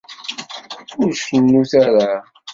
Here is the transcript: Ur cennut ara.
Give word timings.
Ur 1.03 1.11
cennut 1.25 1.71
ara. 1.85 2.09